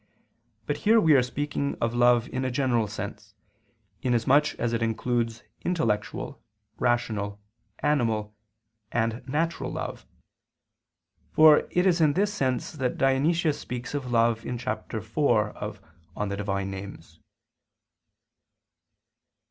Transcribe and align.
But 0.65 0.77
here 0.77 0.99
we 0.99 1.13
are 1.13 1.21
speaking 1.21 1.77
of 1.79 1.93
love 1.93 2.27
in 2.29 2.43
a 2.43 2.49
general 2.49 2.87
sense, 2.87 3.35
inasmuch 4.01 4.55
as 4.55 4.73
it 4.73 4.81
includes 4.81 5.43
intellectual, 5.63 6.41
rational, 6.79 7.39
animal, 7.83 8.33
and 8.91 9.21
natural 9.27 9.71
love: 9.71 10.07
for 11.33 11.67
it 11.69 11.85
is 11.85 12.01
in 12.01 12.13
this 12.13 12.33
sense 12.33 12.71
that 12.71 12.97
Dionysius 12.97 13.59
speaks 13.59 13.93
of 13.93 14.09
love 14.09 14.43
in 14.43 14.57
chapter 14.57 14.97
iv 14.97 15.15
of 15.15 15.79
_De 16.17 16.35
Divinis 16.35 17.19
Nominibus. 17.19 17.19